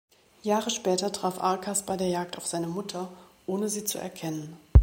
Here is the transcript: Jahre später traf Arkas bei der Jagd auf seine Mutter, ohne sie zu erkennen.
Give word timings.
Jahre 0.41 0.71
später 0.71 1.11
traf 1.11 1.39
Arkas 1.43 1.85
bei 1.85 1.95
der 1.95 2.07
Jagd 2.07 2.35
auf 2.35 2.47
seine 2.47 2.65
Mutter, 2.65 3.11
ohne 3.45 3.69
sie 3.69 3.83
zu 3.85 3.99
erkennen. 3.99 4.57